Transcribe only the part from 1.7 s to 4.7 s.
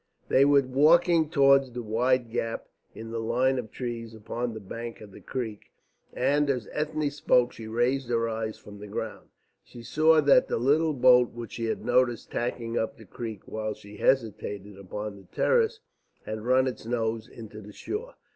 the wide gap in the line of trees upon the